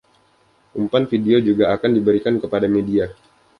[0.79, 3.05] Umpan video juga akan diberikan kepada media.